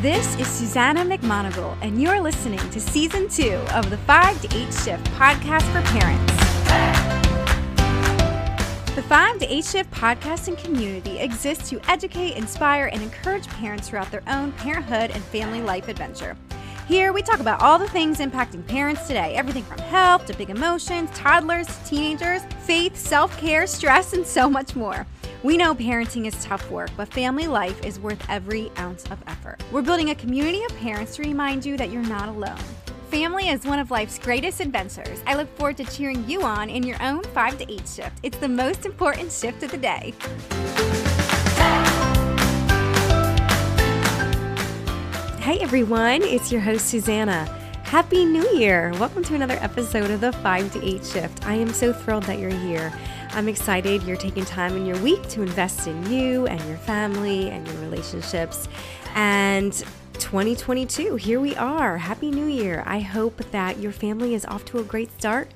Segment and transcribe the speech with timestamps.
[0.00, 4.72] This is Susannah McMonagle, and you're listening to season two of the 5 to 8
[4.72, 6.32] Shift podcast for parents.
[8.94, 13.90] The 5 to 8 Shift podcast and community exists to educate, inspire, and encourage parents
[13.90, 16.34] throughout their own parenthood and family life adventure.
[16.88, 20.48] Here, we talk about all the things impacting parents today everything from health to big
[20.48, 25.06] emotions, toddlers to teenagers, faith, self care, stress, and so much more.
[25.42, 29.62] We know parenting is tough work, but family life is worth every ounce of effort.
[29.72, 32.58] We're building a community of parents to remind you that you're not alone.
[33.10, 35.22] Family is one of life's greatest adventures.
[35.26, 38.18] I look forward to cheering you on in your own 5 to 8 shift.
[38.22, 40.12] It's the most important shift of the day.
[45.40, 47.46] Hey everyone, it's your host Susannah.
[47.84, 48.92] Happy New Year!
[49.00, 51.46] Welcome to another episode of the 5 to 8 shift.
[51.46, 52.92] I am so thrilled that you're here.
[53.32, 57.48] I'm excited you're taking time in your week to invest in you and your family
[57.50, 58.68] and your relationships.
[59.14, 59.72] And
[60.14, 61.96] 2022, here we are.
[61.96, 62.82] Happy New Year.
[62.86, 65.48] I hope that your family is off to a great start.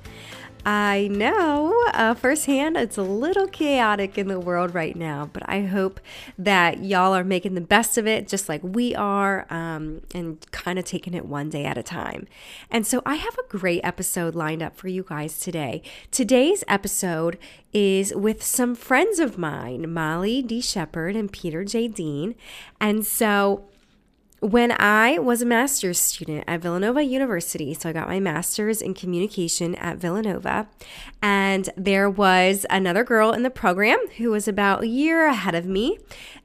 [0.65, 5.61] I know uh, firsthand it's a little chaotic in the world right now, but I
[5.61, 5.99] hope
[6.39, 10.79] that y'all are making the best of it just like we are um, and kind
[10.79, 12.27] of taking it one day at a time.
[12.71, 15.83] And so I have a great episode lined up for you guys today.
[16.09, 17.37] Today's episode
[17.71, 20.61] is with some friends of mine, Molly D.
[20.61, 21.87] Shepard and Peter J.
[21.87, 22.33] Dean.
[22.81, 23.65] And so
[24.45, 28.93] when I was a master's student at Villanova University, so I got my master's in
[28.93, 30.67] communication at Villanova,
[31.19, 35.65] and there was another girl in the program who was about a year ahead of
[35.65, 35.97] me,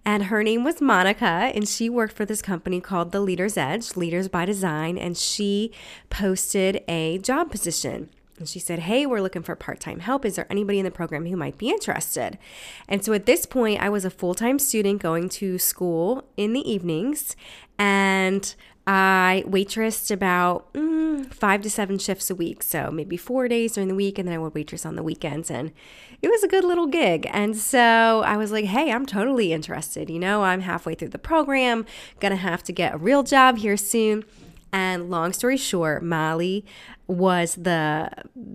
[0.03, 3.95] and her name was Monica, and she worked for this company called The Leader's Edge,
[3.97, 5.71] Leaders by Design, and she
[6.09, 8.09] posted a job position.
[8.41, 10.25] And she said, Hey, we're looking for part time help.
[10.25, 12.39] Is there anybody in the program who might be interested?
[12.89, 16.53] And so at this point, I was a full time student going to school in
[16.53, 17.37] the evenings,
[17.79, 18.53] and
[18.87, 22.63] I waitressed about mm, five to seven shifts a week.
[22.63, 25.51] So maybe four days during the week, and then I would waitress on the weekends.
[25.51, 25.73] And
[26.23, 27.29] it was a good little gig.
[27.31, 30.11] And so I was like, hey, I'm totally interested.
[30.11, 31.85] You know, I'm halfway through the program,
[32.21, 34.25] gonna have to get a real job here soon.
[34.73, 36.65] And long story short, Molly
[37.07, 38.11] was the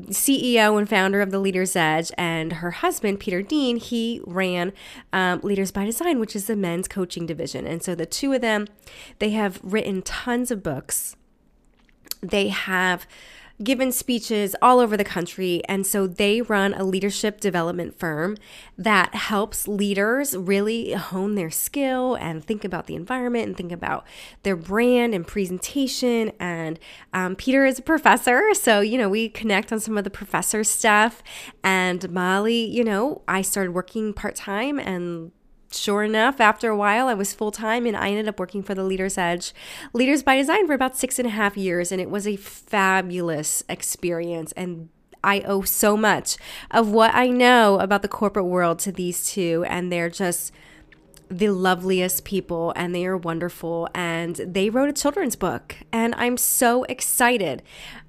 [0.08, 4.72] CEO and founder of the Leaders Edge, and her husband, Peter Dean, he ran
[5.12, 7.68] um, Leaders by Design, which is the men's coaching division.
[7.68, 8.68] And so the two of them,
[9.20, 11.18] they have written tons of books.
[12.22, 13.06] They have
[13.64, 15.62] given speeches all over the country.
[15.68, 18.38] And so they run a leadership development firm
[18.78, 24.06] that helps leaders really hone their skill and think about the environment and think about
[24.44, 26.32] their brand and presentation.
[26.40, 26.80] And
[27.14, 28.54] um, Peter is a professor.
[28.54, 31.24] So, you know, we connect on some of the professor stuff.
[31.64, 35.32] And Molly, you know, I started working part time and
[35.78, 38.76] sure enough, after a while, I was full time and I ended up working for
[38.76, 39.54] the Leaders Edge,
[39.94, 41.92] Leaders by Design for about six and a half years.
[41.92, 44.52] And it was a fabulous experience.
[44.54, 44.90] And
[45.24, 46.38] I owe so much
[46.72, 49.66] of what I know about the corporate world to these two.
[49.68, 50.52] And they're just
[51.30, 56.38] the loveliest people and they are wonderful and they wrote a children's book and i'm
[56.38, 57.62] so excited.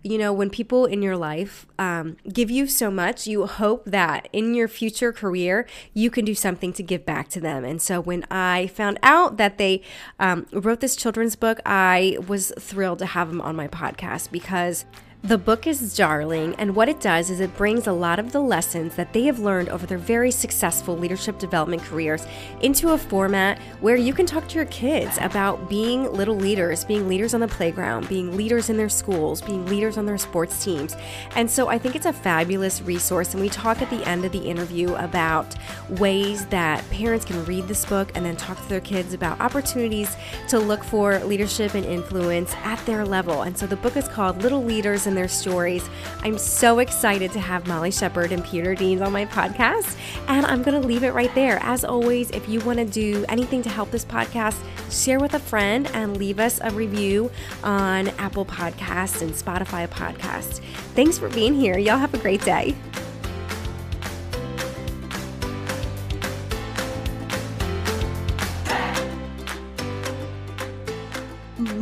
[0.03, 4.28] You know when people in your life um, give you so much you hope that
[4.32, 7.65] in your future career you can do something to give back to them.
[7.65, 9.82] And so when i found out that they
[10.21, 14.84] um, wrote this children's book i was thrilled to have them on my podcast because
[15.26, 18.38] the book is Darling, and what it does is it brings a lot of the
[18.38, 22.25] lessons that they have learned over their very successful leadership development careers
[22.60, 27.09] into a format where you can talk to your kids about being little leaders, being
[27.09, 30.94] leaders on the playground, being leaders in their schools, being leaders on their sports teams.
[31.34, 33.34] And so I think it's a fabulous resource.
[33.34, 35.56] And we talk at the end of the interview about
[35.88, 40.16] ways that parents can read this book and then talk to their kids about opportunities
[40.50, 43.43] to look for leadership and influence at their level.
[43.43, 45.88] And so the book is called Little Leaders their stories.
[46.21, 49.97] I'm so excited to have Molly Shepard and Peter Deans on my podcast,
[50.28, 51.59] and I'm going to leave it right there.
[51.62, 55.41] As always, if you want to do anything to help this podcast, share with a
[55.41, 57.31] friend and leave us a review
[57.64, 60.61] on Apple Podcasts and Spotify Podcasts.
[60.94, 61.79] Thanks for being here.
[61.79, 62.75] Y'all have a great day.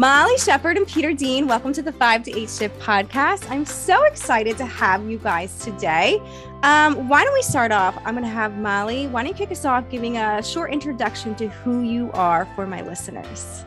[0.05, 3.51] Molly Shepard and Peter Dean, welcome to the 5 to 8 Shift podcast.
[3.51, 6.21] I'm so excited to have you guys today.
[6.63, 7.97] Um, why don't we start off?
[8.05, 9.07] I'm going to have Molly.
[9.07, 12.67] Why don't you kick us off giving a short introduction to who you are for
[12.67, 13.65] my listeners?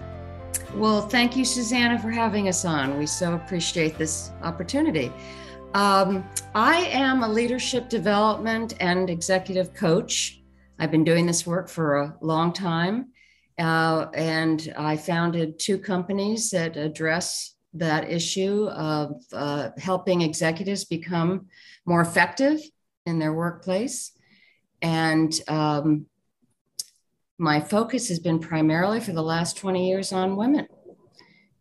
[0.76, 3.00] Well, thank you, Susannah, for having us on.
[3.00, 5.12] We so appreciate this opportunity.
[5.74, 6.24] Um,
[6.54, 10.44] I am a leadership development and executive coach.
[10.78, 13.08] I've been doing this work for a long time.
[13.60, 21.48] Uh, and I founded two companies that address that issue of uh, helping executives become
[21.86, 22.60] more effective
[23.06, 24.12] in their workplace.
[24.82, 26.06] And um,
[27.38, 30.68] my focus has been primarily for the last 20 years on women.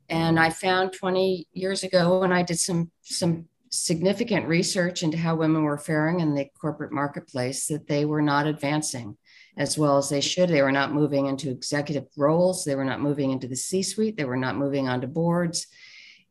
[0.09, 5.35] And I found 20 years ago when I did some, some significant research into how
[5.35, 9.17] women were faring in the corporate marketplace that they were not advancing
[9.57, 10.49] as well as they should.
[10.49, 14.17] They were not moving into executive roles, they were not moving into the C suite,
[14.17, 15.67] they were not moving onto boards.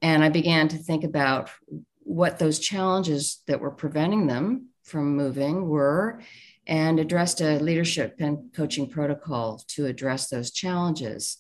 [0.02, 1.50] And I began to think about
[2.02, 6.22] what those challenges that were preventing them from moving were
[6.68, 11.38] and addressed a leadership and coaching protocol to address those challenges.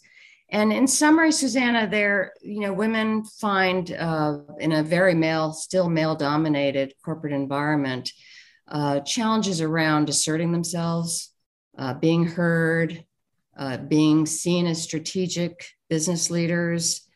[0.49, 5.89] And in summary, Susannah, there, you know, women find uh, in a very male, still
[5.89, 8.11] male dominated corporate environment,
[8.67, 11.31] uh, challenges around asserting themselves,
[11.77, 13.03] uh, being heard,
[13.57, 17.07] uh, being seen as strategic business leaders,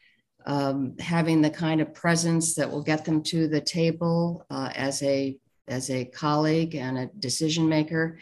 [0.46, 5.02] um, having the kind of presence that will get them to the table uh, as
[5.04, 8.18] a as a colleague and a decision maker.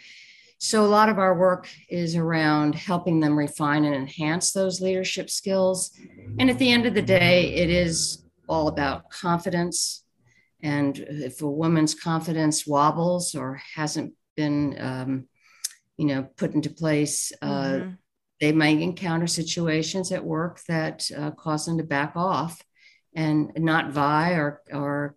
[0.60, 5.30] So, a lot of our work is around helping them refine and enhance those leadership
[5.30, 5.92] skills.
[6.40, 10.04] And at the end of the day, it is all about confidence.
[10.64, 15.28] And if a woman's confidence wobbles or hasn't been, um,
[15.98, 17.90] you know, put into place, uh, mm-hmm.
[18.40, 22.62] they might encounter situations at work that uh, cause them to back off
[23.16, 25.16] and not vie or, or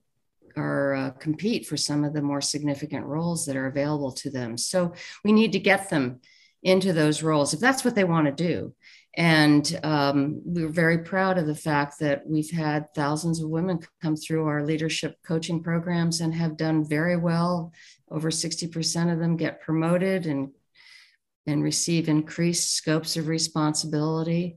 [0.57, 4.57] or uh, compete for some of the more significant roles that are available to them.
[4.57, 4.93] So
[5.25, 6.21] we need to get them
[6.63, 8.75] into those roles if that's what they want to do.
[9.17, 14.17] And um, we're very proud of the fact that we've had thousands of women come
[14.17, 17.73] through our leadership coaching programs and have done very well.
[18.11, 20.51] Over 60% of them get promoted and,
[21.47, 24.57] and receive increased scopes of responsibility.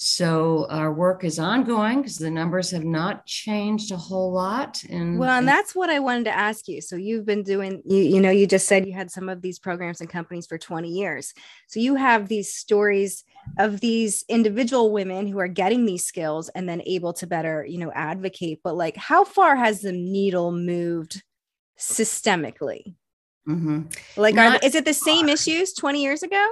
[0.00, 4.80] So our work is ongoing because the numbers have not changed a whole lot.
[4.88, 6.80] And well, and that's what I wanted to ask you.
[6.80, 9.58] So you've been doing, you, you know, you just said you had some of these
[9.58, 11.34] programs and companies for 20 years.
[11.66, 13.24] So you have these stories
[13.58, 17.78] of these individual women who are getting these skills and then able to better, you
[17.78, 18.60] know, advocate.
[18.62, 21.24] But like, how far has the needle moved
[21.76, 22.94] systemically?
[23.48, 23.82] Mm-hmm.
[24.20, 26.46] Like, are, is it the same issues 20 years ago?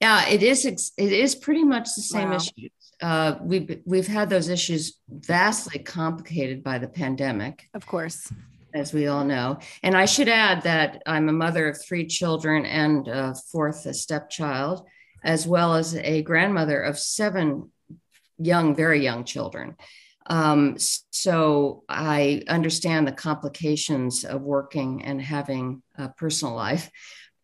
[0.00, 0.64] Yeah, it is.
[0.66, 2.36] It is pretty much the same wow.
[2.36, 2.70] issues.
[3.00, 8.30] Uh, we've we've had those issues vastly complicated by the pandemic, of course,
[8.74, 9.58] as we all know.
[9.82, 13.94] And I should add that I'm a mother of three children and a fourth a
[13.94, 14.86] stepchild,
[15.24, 17.70] as well as a grandmother of seven
[18.38, 19.76] young, very young children.
[20.28, 20.76] Um,
[21.10, 26.90] so I understand the complications of working and having a personal life,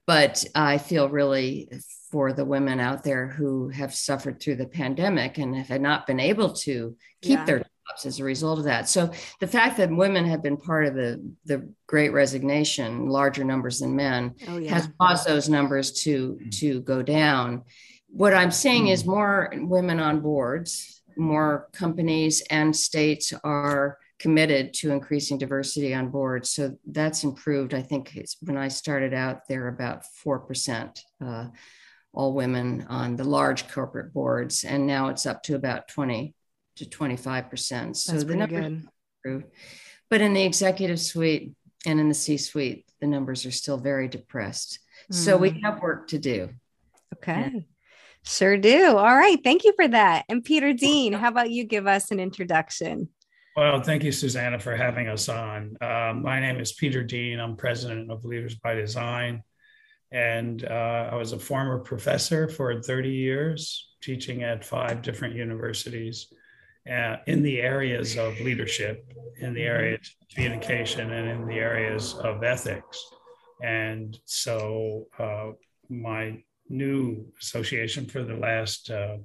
[0.07, 1.71] but I feel really
[2.11, 6.21] for the women out there who have suffered through the pandemic and have not been
[6.21, 7.45] able to keep yeah.
[7.45, 8.89] their jobs as a result of that.
[8.89, 13.79] So the fact that women have been part of the, the great resignation, larger numbers
[13.79, 14.75] than men, oh, yeah.
[14.75, 17.63] has caused those numbers to, to go down.
[18.09, 24.93] What I'm seeing is more women on boards, more companies and states are committed to
[24.93, 26.51] increasing diversity on boards.
[26.51, 27.75] So that's improved.
[27.75, 31.01] I think when I started out, there about 4%.
[31.25, 31.47] Uh,
[32.15, 36.35] all women on the large corporate boards, and now it's up to about 20
[36.77, 37.97] to 25 percent.
[37.97, 38.83] So That's the numbers
[39.25, 39.47] improved.
[40.11, 41.55] But in the executive suite
[41.87, 44.79] and in the C-suite, the numbers are still very depressed.
[45.11, 45.15] Mm.
[45.15, 45.61] So we hmm.
[45.65, 46.51] have work to do.
[47.15, 47.51] Okay.
[47.55, 47.61] Yeah.
[48.25, 48.97] Sure do.
[48.97, 49.39] All right.
[49.43, 50.25] Thank you for that.
[50.29, 53.09] And Peter Dean, how about you give us an introduction?
[53.57, 55.77] Well, thank you, Susannah, for having us on.
[55.81, 57.39] Um, my name is Peter Dean.
[57.39, 59.43] I'm president of Leaders by Design.
[60.11, 66.33] And uh, I was a former professor for 30 years, teaching at five different universities
[66.91, 72.15] uh, in the areas of leadership, in the areas of communication, and in the areas
[72.15, 73.05] of ethics.
[73.63, 75.53] And so uh,
[75.89, 79.17] my new association for the last uh,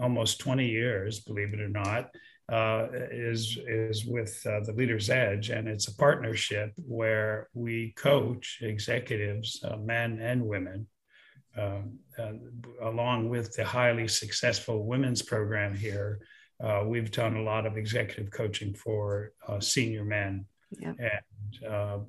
[0.00, 2.10] almost 20 years, believe it or not,
[2.50, 8.58] uh, is is with uh, the Leader's Edge, and it's a partnership where we coach
[8.60, 10.86] executives, uh, men and women,
[11.56, 12.32] um, uh,
[12.82, 16.18] along with the highly successful women's program here.
[16.62, 20.44] Uh, we've done a lot of executive coaching for uh, senior men,
[20.80, 20.92] yeah.
[20.98, 22.04] and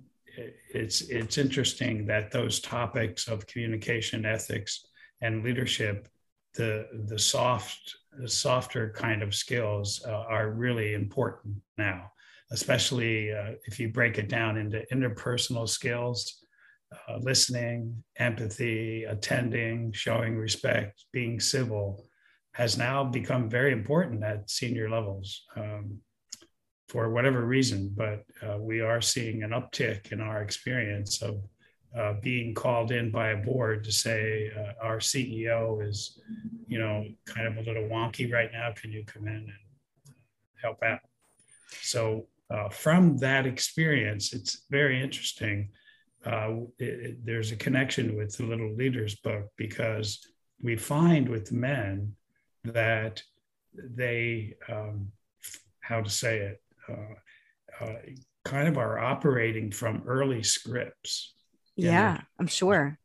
[0.74, 4.86] it's it's interesting that those topics of communication, ethics,
[5.22, 6.08] and leadership,
[6.56, 12.12] the the soft the softer kind of skills uh, are really important now,
[12.52, 16.46] especially uh, if you break it down into interpersonal skills,
[17.08, 22.06] uh, listening, empathy, attending, showing respect, being civil
[22.54, 25.44] has now become very important at senior levels.
[25.56, 26.00] Um,
[26.92, 27.90] for whatever reason.
[27.96, 31.42] But uh, we are seeing an uptick in our experience of
[31.98, 36.20] uh, being called in by a board to say uh, our CEO is,
[36.68, 38.74] you know, kind of a little wonky right now.
[38.76, 40.16] Can you come in and
[40.62, 41.00] help out?
[41.82, 45.70] So uh, from that experience, it's very interesting.
[46.26, 50.20] Uh, it, it, there's a connection with the Little Leaders book because
[50.62, 52.16] we find with men
[52.66, 53.24] that
[53.74, 55.14] they, um,
[55.80, 56.62] how to say it,
[58.44, 61.34] kind of are operating from early scripts.
[61.76, 62.98] Yeah, I'm sure.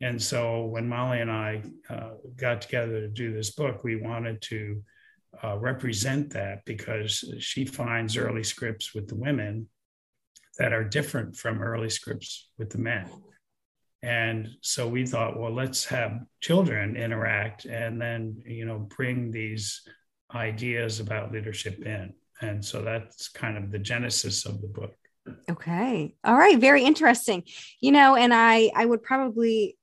[0.00, 4.42] And so when Molly and I uh, got together to do this book, we wanted
[4.42, 4.82] to
[5.42, 9.68] uh, represent that because she finds early scripts with the women
[10.58, 13.08] that are different from early scripts with the men.
[14.02, 19.80] And so we thought, well, let's have children interact and then, you know, bring these
[20.34, 22.12] ideas about leadership in.
[22.40, 24.94] And so that's kind of the genesis of the book.
[25.50, 26.14] Okay.
[26.24, 26.58] All right.
[26.58, 27.44] Very interesting.
[27.80, 29.76] You know, and I I would probably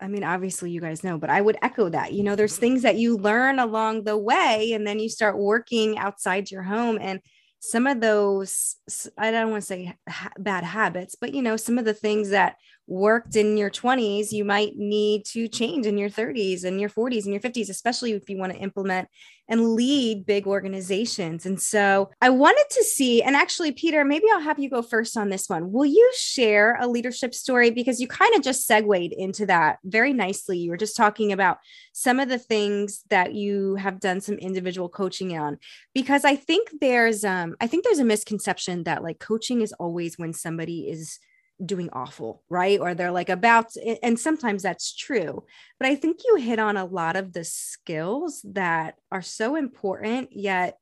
[0.00, 2.12] I mean, obviously, you guys know, but I would echo that.
[2.12, 5.96] You know, there's things that you learn along the way, and then you start working
[5.96, 6.98] outside your home.
[7.00, 7.20] And
[7.60, 8.76] some of those,
[9.16, 12.30] I don't want to say ha- bad habits, but, you know, some of the things
[12.30, 12.56] that
[12.86, 17.24] worked in your 20s, you might need to change in your 30s and your 40s
[17.24, 19.08] and your 50s, especially if you want to implement
[19.48, 21.44] and lead big organizations.
[21.44, 25.16] And so I wanted to see, and actually, Peter, maybe I'll have you go first
[25.16, 25.70] on this one.
[25.70, 27.70] Will you share a leadership story?
[27.70, 30.58] Because you kind of just segued into that very nicely.
[30.58, 31.58] You were just talking about
[31.92, 35.58] some of the things that you have done some individual coaching on.
[35.94, 40.18] Because I think there's um, I think there's a misconception that like coaching is always
[40.18, 41.18] when somebody is
[41.64, 42.80] doing awful, right?
[42.80, 43.66] Or they're like about,
[44.02, 45.44] and sometimes that's true.
[45.78, 50.30] But I think you hit on a lot of the skills that are so important
[50.32, 50.78] yet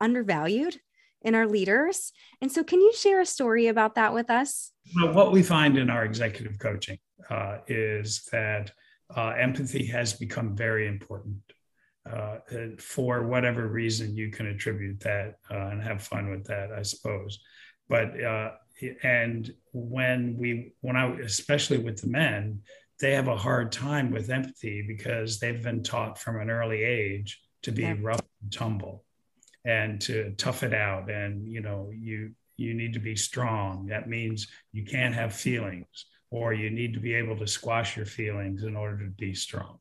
[0.00, 0.78] undervalued
[1.22, 2.12] in our leaders.
[2.40, 4.72] And so, can you share a story about that with us?
[4.94, 6.98] Well, what we find in our executive coaching
[7.30, 8.70] uh, is that
[9.16, 11.38] uh, empathy has become very important.
[12.10, 12.36] Uh,
[12.78, 17.40] for whatever reason, you can attribute that uh, and have fun with that, I suppose.
[17.88, 18.50] But uh,
[19.02, 22.60] and when we when i especially with the men
[23.00, 27.40] they have a hard time with empathy because they've been taught from an early age
[27.62, 27.96] to be yeah.
[28.00, 29.04] rough and tumble
[29.64, 31.10] and to tough it out.
[31.10, 33.86] And you know you you need to be strong.
[33.86, 38.06] That means you can't have feelings or you need to be able to squash your
[38.06, 39.78] feelings in order to be strong.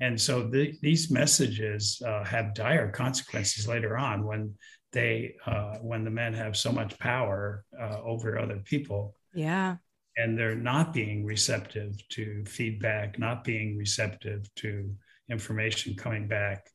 [0.00, 4.54] And so the, these messages uh, have dire consequences later on when
[4.94, 9.14] they uh, when the men have so much power uh, over other people.
[9.34, 9.76] Yeah.
[10.16, 14.94] And they're not being receptive to feedback not being receptive to
[15.28, 16.70] information coming back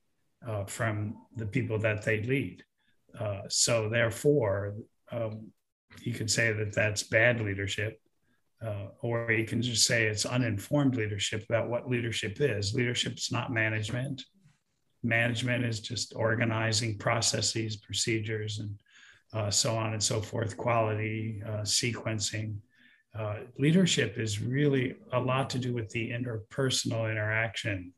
[0.48, 2.64] uh, from the people that they lead.
[3.18, 4.76] Uh, so therefore
[5.12, 5.48] um,
[6.02, 8.00] you could say that that's bad leadership
[8.66, 12.74] uh, or you can just say it's uninformed leadership about what leadership is.
[12.74, 14.22] Leadership is not management
[15.04, 18.80] management is just organizing processes, procedures, and
[19.34, 22.56] uh, so on and so forth, quality, uh, sequencing.
[23.18, 27.94] Uh, leadership is really a lot to do with the interpersonal interaction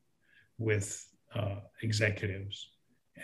[0.57, 1.05] with
[1.35, 2.69] uh, executives.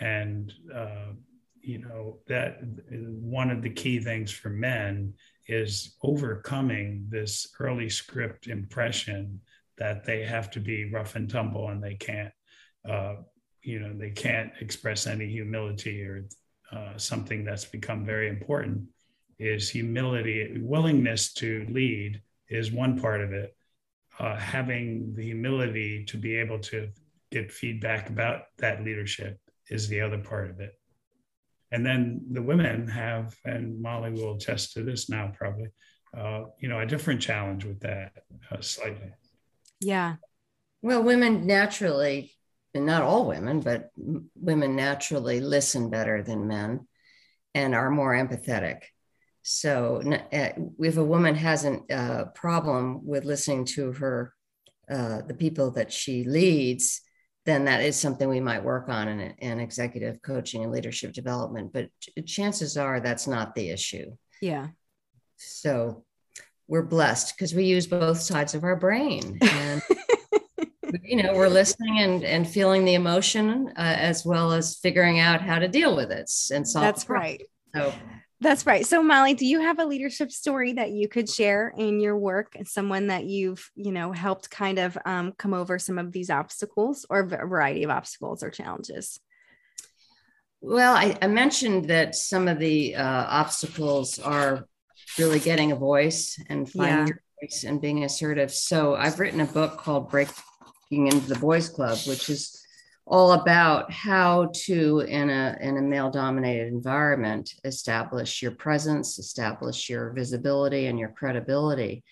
[0.00, 1.12] And, uh,
[1.60, 5.14] you know, that one of the key things for men
[5.46, 9.40] is overcoming this early script impression
[9.78, 12.32] that they have to be rough and tumble and they can't
[12.88, 13.14] uh,
[13.68, 16.24] you know they can't express any humility or
[16.72, 18.82] uh, something that's become very important
[19.38, 23.54] is humility willingness to lead is one part of it.
[24.18, 26.88] Uh, having the humility to be able to
[27.30, 30.72] get feedback about that leadership is the other part of it.
[31.70, 35.68] And then the women have and molly will attest to this now probably
[36.16, 38.12] uh, you know a different challenge with that
[38.50, 39.12] uh, slightly.
[39.78, 40.16] Yeah.
[40.80, 42.32] Well women naturally
[42.74, 43.90] and not all women, but
[44.34, 46.86] women naturally listen better than men
[47.54, 48.82] and are more empathetic.
[49.42, 54.34] So uh, if a woman has a uh, problem with listening to her,
[54.90, 57.00] uh, the people that she leads,
[57.46, 61.72] then that is something we might work on in, in executive coaching and leadership development.
[61.72, 61.88] But
[62.26, 64.16] chances are that's not the issue.
[64.42, 64.68] Yeah.
[65.36, 66.04] So
[66.66, 69.38] we're blessed because we use both sides of our brain.
[69.50, 69.82] And
[71.02, 75.40] you know we're listening and and feeling the emotion uh, as well as figuring out
[75.40, 77.42] how to deal with it and solve that's right
[77.74, 77.92] so
[78.40, 78.86] That's right.
[78.86, 82.52] So Molly, do you have a leadership story that you could share in your work
[82.54, 86.30] and someone that you've, you know, helped kind of um, come over some of these
[86.30, 89.18] obstacles or a variety of obstacles or challenges?
[90.60, 94.68] Well, I, I mentioned that some of the uh, obstacles are
[95.18, 97.06] really getting a voice and finding yeah.
[97.06, 98.52] your voice and being assertive.
[98.52, 100.10] So I've written a book called
[100.90, 102.64] Breaking into the Boys Club, which is
[103.06, 109.90] all about how to in a in a male dominated environment establish your presence establish
[109.90, 112.04] your visibility and your credibility.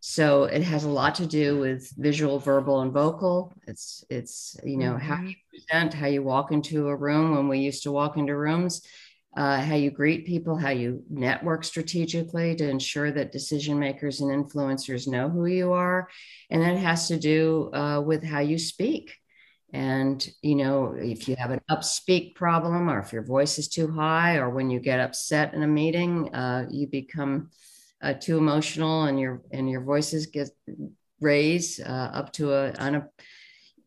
[0.00, 3.54] So it has a lot to do with visual verbal and vocal.
[3.66, 5.06] It's it's you know mm-hmm.
[5.06, 7.34] how you present how you walk into a room.
[7.34, 8.82] When we used to walk into rooms
[9.36, 14.30] uh, how you greet people how you network strategically to ensure that decision makers and
[14.30, 16.08] influencers know who you are
[16.50, 19.14] and that has to do uh, with how you speak
[19.72, 23.90] and, you know, if you have an upspeak problem or if your voice is too
[23.92, 27.50] high or when you get upset in a meeting, uh, you become
[28.00, 30.48] uh, too emotional and your and your voices get
[31.20, 33.08] raised uh, up to a, on a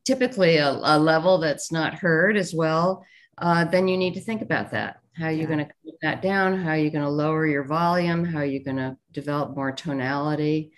[0.05, 3.05] typically a, a, level that's not heard as well,
[3.37, 5.00] uh, then you need to think about that.
[5.17, 5.45] How are you yeah.
[5.45, 6.57] going to cut that down?
[6.57, 8.23] How are you going to lower your volume?
[8.25, 10.71] How are you going to develop more tonality?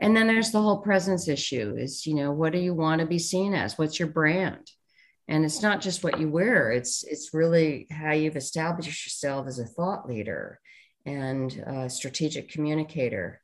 [0.00, 3.06] and then there's the whole presence issue is you know what do you want to
[3.06, 4.70] be seen as what's your brand
[5.26, 9.58] and it's not just what you wear it's it's really how you've established yourself as
[9.58, 10.60] a thought leader
[11.04, 13.40] and a strategic communicator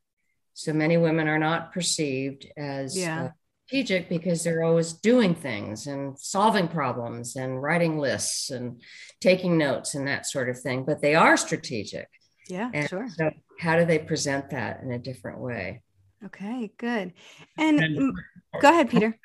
[0.55, 3.31] so many women are not perceived as uh, yeah.
[3.66, 8.83] Strategic because they're always doing things and solving problems and writing lists and
[9.21, 12.09] taking notes and that sort of thing but they are strategic
[12.49, 13.30] yeah and sure so
[13.61, 15.83] how do they present that in a different way
[16.25, 17.12] Okay, good.
[17.59, 18.16] And, and
[18.61, 19.18] go ahead, Peter.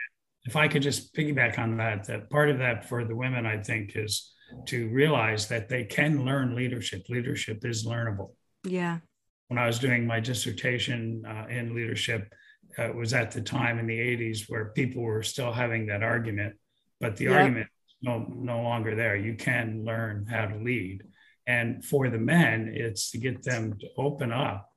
[0.44, 3.62] If I could just piggyback on that, that part of that for the women, I
[3.62, 4.34] think, is
[4.68, 7.04] to realize that they can learn leadership.
[7.08, 8.32] Leadership is learnable.
[8.64, 9.00] Yeah.
[9.48, 12.32] When I was doing my dissertation uh, in leadership,
[12.80, 16.56] uh, was at the time in the 80s where people were still having that argument,
[17.00, 17.34] but the yep.
[17.34, 17.68] argument
[18.02, 19.16] no no longer there.
[19.16, 21.04] You can learn how to lead.
[21.48, 24.70] And for the men, it's to get them to open up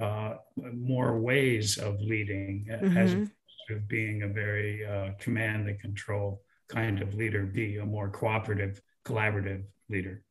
[0.00, 0.34] uh,
[0.74, 2.96] more ways of leading mm-hmm.
[2.96, 3.30] as opposed
[3.68, 8.80] to being a very uh, command and control kind of leader, be a more cooperative,
[9.04, 10.22] collaborative leader.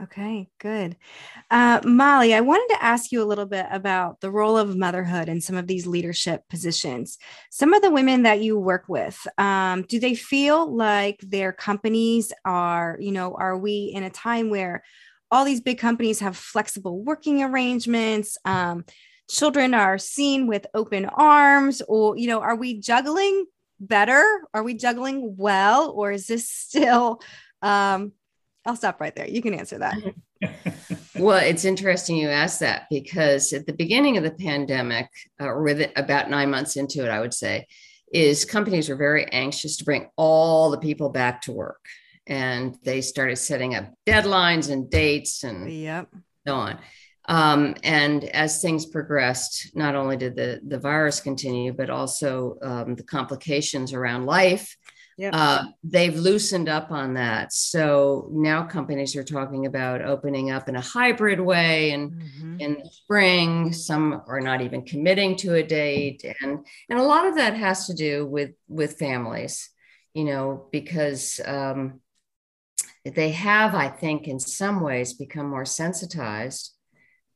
[0.00, 0.96] Okay, good.
[1.50, 5.28] Uh, Molly, I wanted to ask you a little bit about the role of motherhood
[5.28, 7.18] in some of these leadership positions.
[7.50, 12.32] Some of the women that you work with, um, do they feel like their companies
[12.46, 14.82] are, you know, are we in a time where
[15.30, 18.36] all these big companies have flexible working arrangements.
[18.44, 18.84] Um,
[19.30, 23.46] children are seen with open arms, or, you know, are we juggling
[23.80, 24.22] better?
[24.52, 25.90] Are we juggling well?
[25.90, 27.22] Or is this still,
[27.62, 28.12] um,
[28.64, 29.28] I'll stop right there.
[29.28, 29.96] You can answer that.
[31.18, 35.08] well, it's interesting you asked that because at the beginning of the pandemic,
[35.40, 37.66] uh, or with it, about nine months into it, I would say,
[38.12, 41.80] is companies were very anxious to bring all the people back to work
[42.26, 46.08] and they started setting up deadlines and dates and yep.
[46.46, 46.78] so on.
[47.28, 52.94] Um, and as things progressed, not only did the, the virus continue, but also um,
[52.94, 54.76] the complications around life,
[55.22, 55.34] yep.
[55.34, 57.52] uh, they've loosened up on that.
[57.52, 62.60] So now companies are talking about opening up in a hybrid way and mm-hmm.
[62.60, 66.24] in the spring, some are not even committing to a date.
[66.40, 69.70] And, and a lot of that has to do with, with families,
[70.12, 72.00] you know, because um,
[73.04, 76.72] they have, I think, in some ways become more sensitized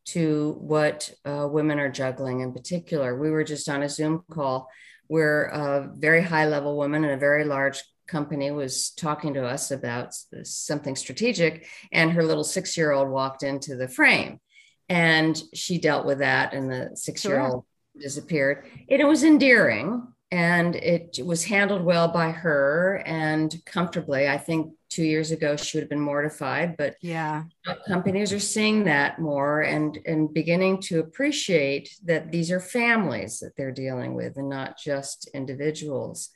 [0.06, 3.16] to what uh, women are juggling in particular.
[3.16, 4.68] We were just on a Zoom call
[5.08, 9.70] where a very high level woman in a very large company was talking to us
[9.70, 14.40] about something strategic, and her little six year old walked into the frame.
[14.88, 17.64] And she dealt with that, and the six year old
[17.94, 18.02] sure.
[18.02, 18.66] disappeared.
[18.88, 24.28] And it was endearing and it was handled well by her and comfortably.
[24.28, 27.44] I think two years ago she would have been mortified, but yeah,
[27.86, 33.52] companies are seeing that more and and beginning to appreciate that these are families that
[33.56, 36.30] they're dealing with and not just individuals.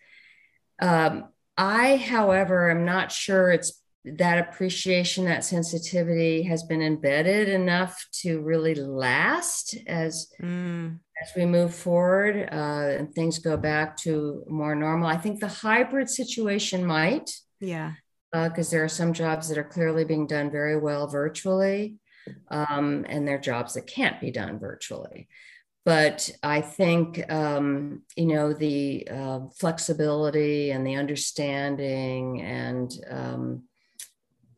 [0.80, 8.06] Um, I, however, am not sure it's that appreciation, that sensitivity has been embedded enough
[8.12, 10.98] to really last as mm.
[11.20, 15.08] As we move forward uh, and things go back to more normal.
[15.08, 17.30] I think the hybrid situation might,
[17.60, 17.92] yeah,
[18.32, 21.96] because uh, there are some jobs that are clearly being done very well virtually,
[22.50, 25.28] um, and there are jobs that can't be done virtually.
[25.84, 33.62] But I think um, you know the uh, flexibility and the understanding and um,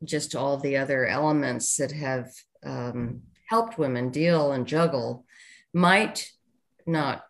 [0.05, 2.31] just all the other elements that have
[2.64, 5.25] um, helped women deal and juggle
[5.75, 6.31] might
[6.87, 7.23] not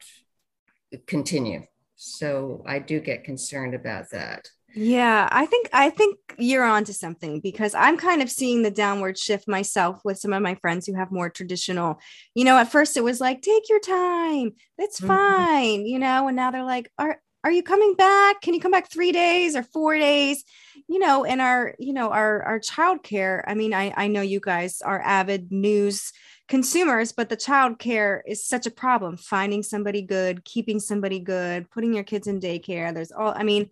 [1.07, 1.67] continue.
[1.97, 4.49] So I do get concerned about that.
[4.75, 9.19] Yeah, I think I think you're onto something because I'm kind of seeing the downward
[9.19, 12.01] shift myself with some of my friends who have more traditional.
[12.35, 15.09] You know, at first it was like, take your time, that's mm-hmm.
[15.09, 18.41] fine, you know, and now they're like, are are you coming back?
[18.41, 20.45] Can you come back three days or four days?
[20.88, 23.43] You know, and our, you know, our our childcare.
[23.47, 26.12] I mean, I I know you guys are avid news
[26.53, 29.17] consumers, but the childcare is such a problem.
[29.17, 32.93] Finding somebody good, keeping somebody good, putting your kids in daycare.
[32.93, 33.33] There's all.
[33.35, 33.71] I mean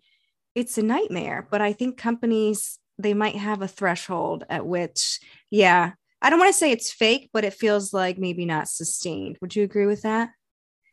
[0.55, 1.47] it's a nightmare.
[1.51, 6.53] But I think companies, they might have a threshold at which, yeah, I don't want
[6.53, 9.39] to say it's fake, but it feels like maybe not sustained.
[9.41, 10.31] Would you agree with that?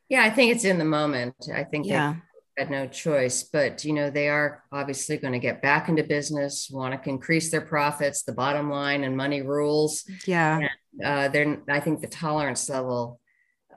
[0.10, 1.36] Yeah, I think it's in the moment.
[1.54, 2.15] I think yeah.
[2.58, 6.70] Had no choice, but you know, they are obviously going to get back into business,
[6.72, 10.10] want to increase their profits, the bottom line and money rules.
[10.26, 10.60] Yeah.
[10.60, 10.70] And,
[11.06, 13.20] uh, they're, I think the tolerance level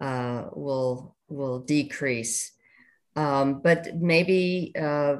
[0.00, 2.52] uh, will will decrease.
[3.16, 5.16] Um, but maybe uh,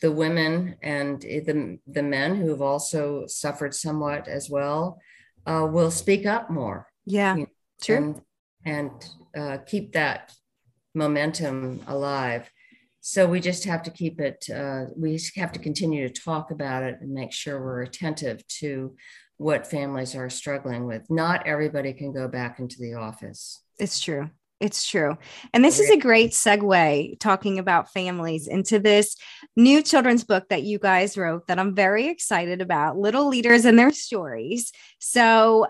[0.00, 5.00] the women and the, the men who have also suffered somewhat as well
[5.46, 6.86] uh, will speak up more.
[7.06, 7.46] Yeah, you know,
[7.82, 8.22] true.
[8.64, 10.32] And, and uh, keep that
[10.94, 12.50] momentum alive.
[13.06, 16.82] So we just have to keep it, uh, we have to continue to talk about
[16.82, 18.96] it and make sure we're attentive to
[19.36, 21.10] what families are struggling with.
[21.10, 23.60] Not everybody can go back into the office.
[23.78, 24.30] It's true.
[24.58, 25.18] It's true.
[25.52, 29.16] And this is a great segue talking about families into this
[29.54, 33.78] new children's book that you guys wrote that I'm very excited about Little Leaders and
[33.78, 34.72] Their Stories.
[34.98, 35.66] So,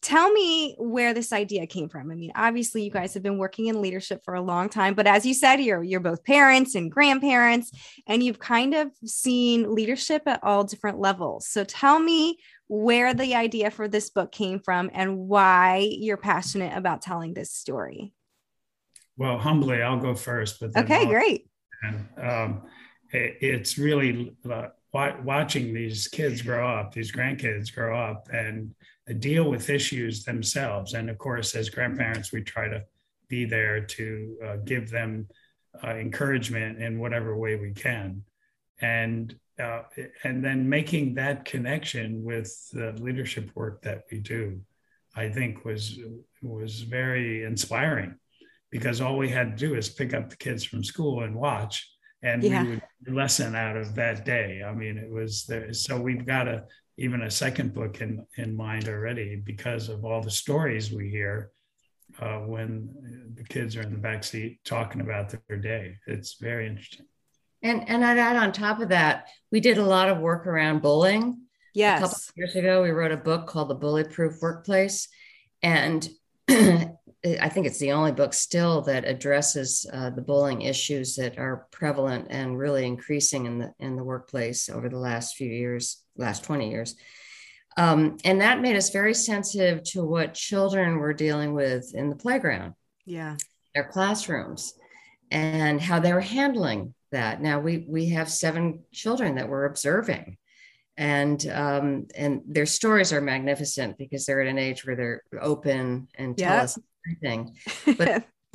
[0.00, 2.10] tell me where this idea came from.
[2.10, 5.06] I mean, obviously you guys have been working in leadership for a long time, but
[5.06, 7.72] as you said, you're you're both parents and grandparents
[8.06, 11.48] and you've kind of seen leadership at all different levels.
[11.48, 16.76] So tell me where the idea for this book came from and why you're passionate
[16.76, 18.12] about telling this story.
[19.16, 20.60] Well, humbly, I'll go first.
[20.60, 21.48] But okay, I'll, great.
[21.82, 22.62] And um,
[23.10, 28.74] it, it's really uh, watching these kids grow up, these grandkids grow up, and
[29.14, 30.94] deal with issues themselves.
[30.94, 32.84] And of course, as grandparents, we try to
[33.28, 35.28] be there to uh, give them
[35.82, 38.22] uh, encouragement in whatever way we can,
[38.80, 39.82] and uh,
[40.24, 44.60] and then making that connection with the leadership work that we do,
[45.14, 45.98] I think was
[46.42, 48.16] was very inspiring
[48.70, 51.90] because all we had to do is pick up the kids from school and watch
[52.22, 52.62] and yeah.
[52.62, 56.48] we would lesson out of that day i mean it was there so we've got
[56.48, 56.64] a
[56.98, 61.50] even a second book in in mind already because of all the stories we hear
[62.20, 62.90] uh, when
[63.34, 65.94] the kids are in the back seat talking about their day.
[66.06, 67.06] It's very interesting.
[67.62, 70.82] And and i'd add on top of that we did a lot of work around
[70.82, 71.40] bullying.
[71.74, 75.08] Yes a couple years ago we wrote a book called the bully proof workplace.
[75.62, 76.08] And
[77.24, 81.66] I think it's the only book still that addresses uh, the bullying issues that are
[81.72, 86.44] prevalent and really increasing in the in the workplace over the last few years, last
[86.44, 86.94] 20 years.
[87.76, 92.16] Um, and that made us very sensitive to what children were dealing with in the
[92.16, 93.36] playground, yeah,
[93.74, 94.74] their classrooms,
[95.30, 97.42] and how they were handling that.
[97.42, 100.38] Now we we have seven children that we're observing,
[100.96, 106.08] and um, and their stories are magnificent because they're at an age where they're open
[106.16, 106.62] and tell yep.
[106.64, 107.56] us everything.
[107.96, 108.24] But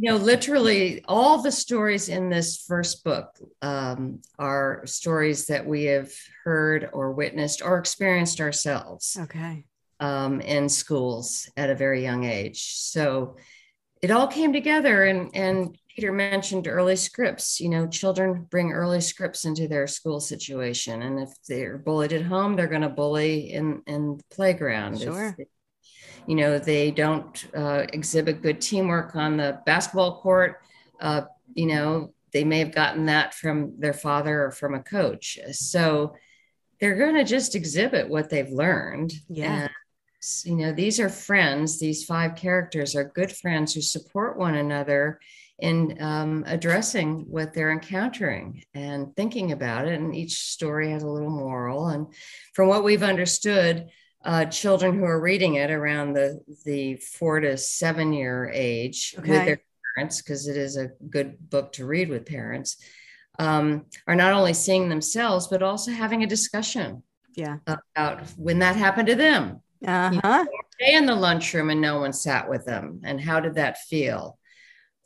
[0.00, 5.84] you know, literally all the stories in this first book um, are stories that we
[5.84, 6.12] have
[6.44, 9.16] heard or witnessed or experienced ourselves.
[9.20, 9.64] Okay.
[10.00, 12.74] Um, in schools at a very young age.
[12.74, 13.34] So
[14.00, 17.58] it all came together and and Peter mentioned early scripts.
[17.58, 22.22] You know, children bring early scripts into their school situation, and if they're bullied at
[22.22, 25.00] home, they're going to bully in in the playground.
[25.00, 25.34] Sure.
[25.36, 25.48] If,
[26.28, 30.60] you know they don't uh, exhibit good teamwork on the basketball court
[31.00, 31.22] uh,
[31.54, 35.38] you know they may have gotten that from their father or from a coach.
[35.52, 36.14] So
[36.80, 39.12] they're going to just exhibit what they've learned.
[39.28, 39.62] Yeah.
[39.62, 39.70] And,
[40.44, 45.20] you know these are friends these five characters are good friends who support one another
[45.60, 49.94] in um, addressing what they're encountering and thinking about it.
[49.94, 51.86] And each story has a little moral.
[51.86, 52.08] And
[52.52, 53.90] from what we've understood
[54.24, 59.30] uh, children who are reading it around the the four to seven year age okay.
[59.30, 59.60] with their
[59.94, 62.76] parents because it is a good book to read with parents
[63.38, 67.02] um, are not only seeing themselves but also having a discussion
[67.34, 70.44] yeah about when that happened to them uh-huh.
[70.80, 74.38] they in the lunchroom and no one sat with them and how did that feel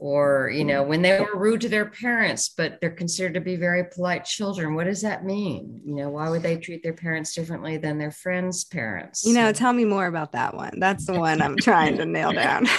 [0.02, 3.54] or you know when they were rude to their parents but they're considered to be
[3.54, 5.80] very polite children what does that mean?
[5.86, 9.24] You know why would they treat their parents differently than their friends parents?
[9.24, 10.80] You know tell me more about that one.
[10.80, 12.66] That's the one i'm trying to nail down.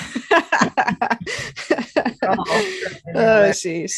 [3.15, 3.93] Oh jeez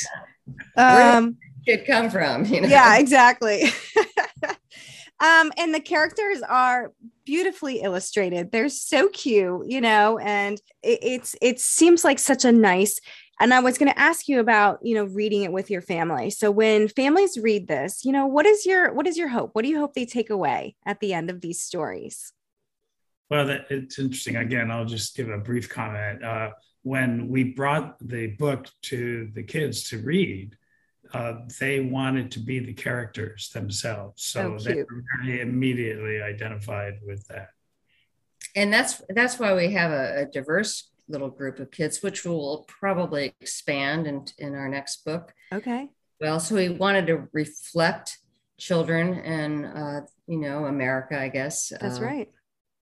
[0.77, 2.45] um it come from?
[2.45, 2.67] You know?
[2.67, 3.63] Yeah exactly.
[5.17, 6.91] Um and the characters are
[7.25, 8.51] beautifully illustrated.
[8.51, 12.99] They're so cute, you know, and it, it's it seems like such a nice
[13.39, 16.29] and I was going to ask you about, you know, reading it with your family.
[16.29, 19.51] So when families read this, you know, what is your what is your hope?
[19.53, 22.31] What do you hope they take away at the end of these stories?
[23.29, 24.37] Well, that, it's interesting.
[24.37, 26.23] Again, I'll just give a brief comment.
[26.23, 26.51] Uh,
[26.83, 30.55] when we brought the book to the kids to read,
[31.13, 34.23] uh, they wanted to be the characters themselves.
[34.23, 34.83] So oh, they
[35.23, 37.49] very immediately identified with that.
[38.55, 42.31] And that's that's why we have a, a diverse little group of kids, which we
[42.31, 45.33] will probably expand in, in our next book.
[45.53, 45.89] Okay.
[46.19, 48.17] Well, so we wanted to reflect
[48.57, 51.71] children and uh, you know America, I guess.
[51.79, 52.31] That's uh, right.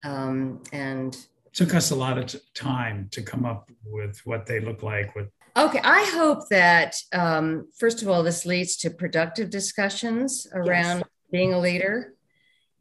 [0.03, 1.17] Um, and
[1.53, 5.15] took us a lot of t- time to come up with what they look like
[5.15, 10.99] with Okay, I hope that um, first of all, this leads to productive discussions around
[10.99, 11.07] yes.
[11.31, 12.15] being a leader.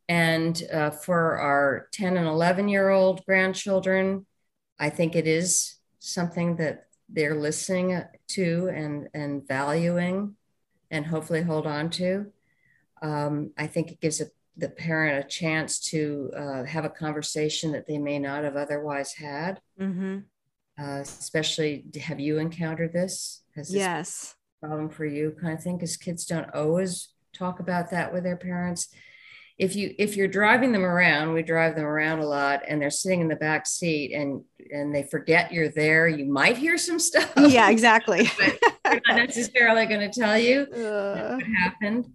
[0.08, 4.24] And uh, for our 10 and 11 year old grandchildren,
[4.78, 10.37] I think it is something that they're listening to and, and valuing
[10.90, 12.32] and hopefully hold on to.
[13.02, 17.72] Um, I think it gives a, the parent a chance to uh, have a conversation
[17.72, 19.61] that they may not have otherwise had.
[19.78, 20.20] Mm-hmm
[20.78, 23.42] uh, especially have you encountered this?
[23.54, 25.76] Has this yes problem for you kind of thing?
[25.76, 28.88] Because kids don't always talk about that with their parents.
[29.58, 32.90] If you if you're driving them around, we drive them around a lot, and they're
[32.90, 36.08] sitting in the back seat, and and they forget you're there.
[36.08, 37.32] You might hear some stuff.
[37.37, 38.30] Yeah, exactly.
[38.38, 41.35] but they're not necessarily going to tell you uh.
[41.35, 42.06] what happened.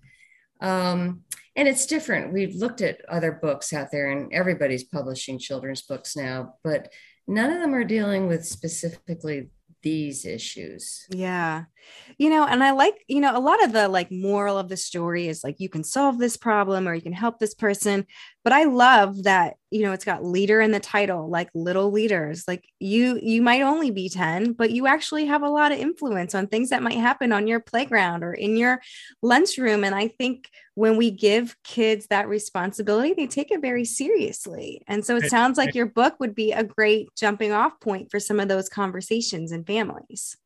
[0.60, 1.22] Um,
[1.56, 2.34] and it's different.
[2.34, 6.92] We've looked at other books out there, and everybody's publishing children's books now, but
[7.28, 9.50] none of them are dealing with specifically
[9.84, 11.06] these issues.
[11.10, 11.66] Yeah.
[12.18, 14.78] You know, and I like, you know, a lot of the like moral of the
[14.78, 18.06] story is like you can solve this problem or you can help this person.
[18.48, 22.46] But I love that, you know, it's got leader in the title, like little leaders.
[22.48, 26.34] Like you you might only be 10, but you actually have a lot of influence
[26.34, 28.82] on things that might happen on your playground or in your
[29.22, 34.82] lunchroom and I think when we give kids that responsibility, they take it very seriously.
[34.88, 38.22] And so it sounds like your book would be a great jumping off point for
[38.22, 40.38] some of those conversations in families.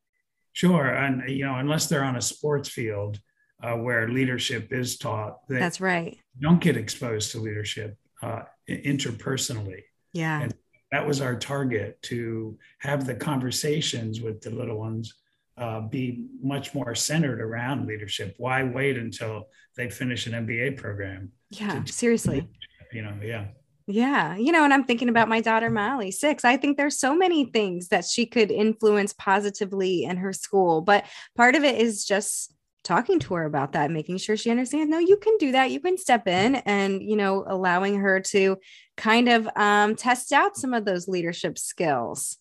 [0.54, 0.88] Sure.
[0.88, 3.20] And, you know, unless they're on a sports field
[3.62, 6.18] uh, where leadership is taught, that's right.
[6.40, 9.84] Don't get exposed to leadership uh, interpersonally.
[10.14, 10.42] Yeah.
[10.42, 10.54] And
[10.92, 15.14] that was our target to have the conversations with the little ones
[15.58, 18.36] uh, be much more centered around leadership.
[18.38, 19.48] Why wait until
[19.78, 21.32] they finish an MBA program?
[21.50, 22.48] Yeah, to, seriously.
[22.92, 23.48] You know, yeah.
[23.88, 24.36] Yeah.
[24.36, 26.46] You know, and I'm thinking about my daughter, Molly, six.
[26.46, 30.82] I think there's so many things that she could influence positively in her school.
[30.82, 34.90] But part of it is just talking to her about that, making sure she understands,
[34.90, 35.72] no, you can do that.
[35.72, 38.58] You can step in and, you know, allowing her to
[38.98, 42.38] kind of um, test out some of those leadership skills.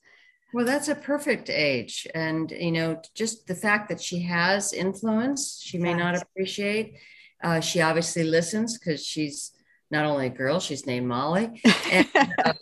[0.52, 2.06] Well, that's a perfect age.
[2.14, 5.98] And, you know, just the fact that she has influence, she may yes.
[5.98, 6.94] not appreciate.
[7.42, 9.52] Uh, she obviously listens because she's
[9.90, 11.62] not only a girl, she's named Molly.
[11.92, 12.08] And,
[12.44, 12.52] uh,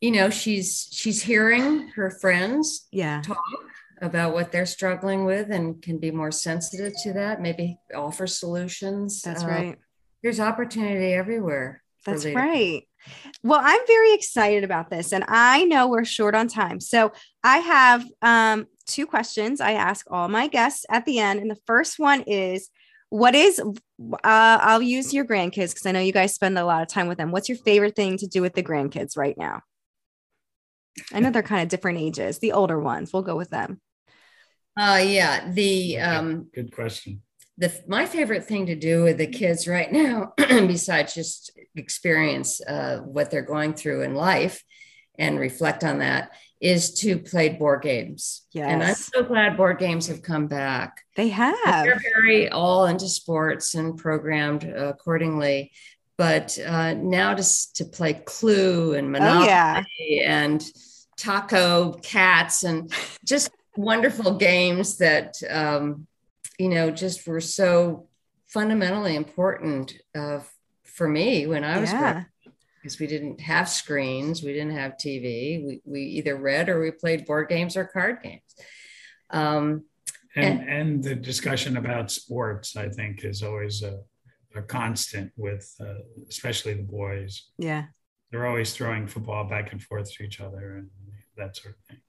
[0.00, 3.22] you know, she's she's hearing her friends yeah.
[3.22, 3.38] talk
[4.00, 9.22] about what they're struggling with and can be more sensitive to that, maybe offer solutions.
[9.22, 9.78] That's uh, right.
[10.22, 11.82] There's opportunity everywhere.
[12.04, 12.82] That's right.
[13.42, 16.80] Well, I'm very excited about this, and I know we're short on time.
[16.80, 21.40] So I have um, two questions I ask all my guests at the end.
[21.40, 22.70] And the first one is
[23.10, 26.82] what is, uh, I'll use your grandkids because I know you guys spend a lot
[26.82, 27.30] of time with them.
[27.30, 29.60] What's your favorite thing to do with the grandkids right now?
[31.12, 33.12] I know they're kind of different ages, the older ones.
[33.12, 33.80] We'll go with them.
[34.76, 35.50] Uh, yeah.
[35.50, 37.22] The, um, good question
[37.56, 42.98] the my favorite thing to do with the kids right now, besides just experience uh,
[42.98, 44.62] what they're going through in life
[45.18, 48.46] and reflect on that, is to play board games.
[48.52, 48.68] Yes.
[48.68, 51.02] And I'm so glad board games have come back.
[51.14, 51.84] They have.
[51.84, 55.70] They're very all into sports and programmed accordingly.
[56.16, 59.82] But uh, now to, to play Clue and Monopoly oh, yeah.
[60.24, 60.64] and
[61.16, 62.92] Taco Cats and
[63.24, 66.06] just wonderful games that um,
[66.58, 68.08] you know, just were so
[68.46, 70.40] fundamentally important uh,
[70.84, 72.12] for me when I was yeah.
[72.12, 72.26] growing
[72.80, 75.64] because we didn't have screens, we didn't have TV.
[75.64, 78.42] We, we either read or we played board games or card games.
[79.30, 79.84] Um,
[80.36, 84.00] and, and, and the discussion about sports, I think, is always a,
[84.54, 87.50] a constant with, uh, especially the boys.
[87.58, 87.84] Yeah.
[88.30, 90.90] They're always throwing football back and forth to each other and
[91.36, 92.00] that sort of thing.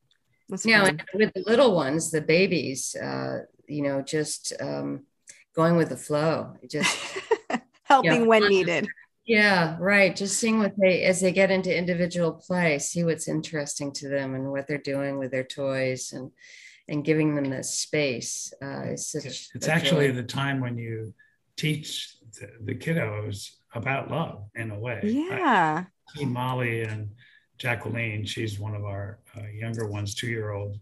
[0.50, 5.06] That's yeah, with the little ones, the babies, uh, you know, just um,
[5.56, 6.96] going with the flow, just
[7.84, 8.88] helping when needed.
[9.26, 10.16] Yeah, right.
[10.16, 14.36] Just seeing what they as they get into individual play, see what's interesting to them
[14.36, 16.32] and what they're doing with their toys and
[16.88, 18.54] and giving them the space.
[18.62, 20.14] Uh, it's such it's actually joy.
[20.14, 21.14] the time when you
[21.58, 25.02] teach the, the, kiddos about love in a way.
[25.04, 25.86] Yeah.
[25.86, 27.10] I see Molly and
[27.58, 30.80] Jacqueline, she's one of our uh, younger ones, two year old.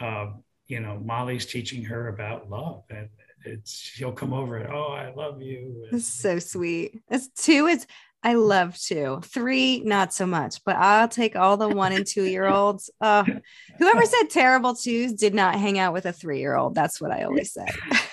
[0.00, 0.32] Uh,
[0.66, 3.08] you know, Molly's teaching her about love, and
[3.44, 5.86] it's she'll come over and oh, I love you.
[5.92, 7.00] It's so sweet.
[7.08, 7.66] It's two.
[7.66, 7.86] It's
[8.22, 9.20] I love two.
[9.24, 12.90] Three, not so much, but I'll take all the one and two year olds.
[13.00, 13.24] Uh,
[13.78, 16.74] whoever said terrible twos did not hang out with a three year old.
[16.74, 17.66] That's what I always say.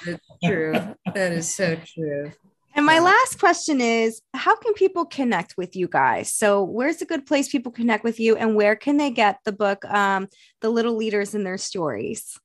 [0.06, 0.74] That's true.
[1.14, 2.32] That is so true.
[2.76, 6.32] And my last question is how can people connect with you guys?
[6.32, 9.54] So, where's a good place people connect with you, and where can they get the
[9.54, 10.28] book, um,
[10.60, 12.38] The Little Leaders and Their Stories?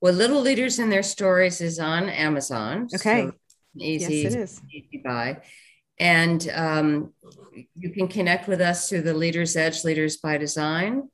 [0.00, 2.88] Well, Little Leaders and Their Stories is on Amazon.
[2.94, 3.26] Okay.
[3.26, 3.32] So
[3.78, 4.60] easy, yes, it is.
[4.72, 5.42] easy buy.
[5.98, 7.12] And um,
[7.76, 11.08] you can connect with us through the Leaders Edge, Leaders by Design.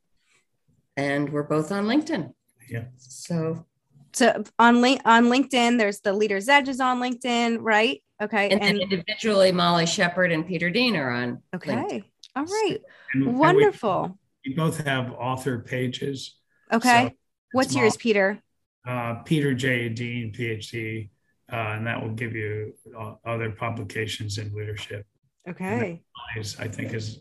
[0.96, 2.32] And we're both on LinkedIn.
[2.68, 2.84] Yeah.
[2.96, 3.66] So,
[4.18, 8.02] so on link on LinkedIn, there's the Leaders Edge is on LinkedIn, right?
[8.20, 8.50] Okay.
[8.50, 11.42] And, and individually, Molly Shepard and Peter Dean are on.
[11.54, 11.72] Okay.
[11.72, 12.04] LinkedIn.
[12.34, 12.78] All right.
[13.14, 14.04] And, Wonderful.
[14.04, 16.36] And we, we, both have author pages.
[16.72, 17.08] Okay.
[17.08, 17.14] So
[17.52, 18.40] What's yours, Peter?
[18.86, 19.88] Uh, Peter J.
[19.88, 21.10] Dean, PhD.
[21.50, 25.06] Uh, and that will give you uh, other publications in leadership.
[25.48, 26.02] Okay.
[26.36, 27.20] Is, I think is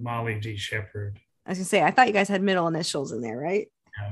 [0.00, 0.56] Molly D.
[0.56, 1.20] Shepard.
[1.46, 3.68] I was gonna say, I thought you guys had middle initials in there, right?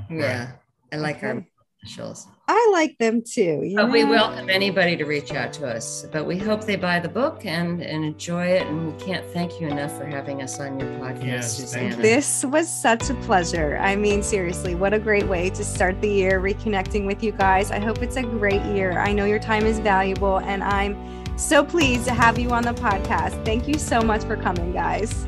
[0.09, 0.51] Yeah, yeah.
[0.93, 1.27] I like okay.
[1.27, 1.45] our
[1.81, 2.27] initials.
[2.47, 3.73] I like them too.
[3.75, 6.05] But we welcome anybody to reach out to us.
[6.11, 8.67] But we hope they buy the book and, and enjoy it.
[8.67, 11.95] And we can't thank you enough for having us on your podcast, yes, Susannah.
[11.95, 13.77] This was such a pleasure.
[13.77, 17.71] I mean, seriously, what a great way to start the year reconnecting with you guys.
[17.71, 18.99] I hope it's a great year.
[18.99, 20.95] I know your time is valuable, and I'm
[21.37, 23.43] so pleased to have you on the podcast.
[23.45, 25.27] Thank you so much for coming, guys.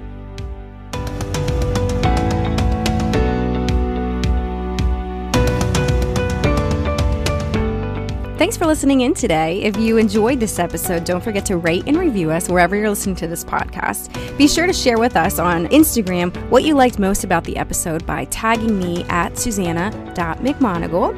[8.44, 9.62] Thanks for listening in today.
[9.62, 13.16] If you enjoyed this episode, don't forget to rate and review us wherever you're listening
[13.16, 14.12] to this podcast.
[14.38, 18.06] Be sure to share with us on Instagram what you liked most about the episode
[18.06, 21.18] by tagging me at susanna.mcmonagle.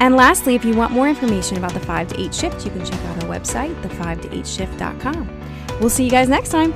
[0.00, 2.84] And lastly, if you want more information about the 5 to 8 shift, you can
[2.84, 5.78] check out our website, the5to8shift.com.
[5.80, 6.74] We'll see you guys next time.